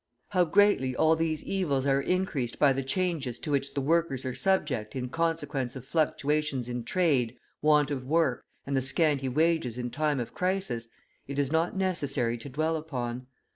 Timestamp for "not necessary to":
11.51-12.49